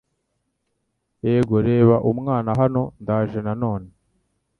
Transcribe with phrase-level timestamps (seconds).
[1.25, 3.89] Yego reba umwana hano ndaje nanone)